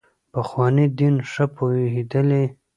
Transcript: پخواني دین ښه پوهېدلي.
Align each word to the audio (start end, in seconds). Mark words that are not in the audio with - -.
پخواني 0.33 0.85
دین 0.97 1.15
ښه 1.31 1.45
پوهېدلي. 1.55 2.45